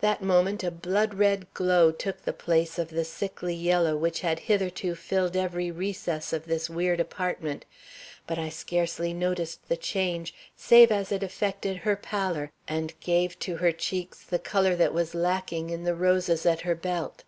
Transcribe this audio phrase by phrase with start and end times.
[0.00, 4.38] That moment a blood red glow took the place of the sickly yellow which had
[4.48, 7.66] hitherto filled every recess of this weird apartment.
[8.26, 13.58] But I scarcely noticed the change, save as it affected her pallor and gave to
[13.58, 17.24] her cheeks the color that was lacking in the roses at her belt.